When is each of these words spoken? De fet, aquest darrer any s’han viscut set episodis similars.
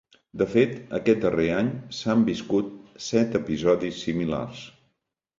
De 0.41 0.45
fet, 0.51 0.71
aquest 0.99 1.19
darrer 1.25 1.43
any 1.57 1.67
s’han 1.97 2.23
viscut 2.29 2.71
set 3.09 3.37
episodis 3.41 3.99
similars. 4.07 4.65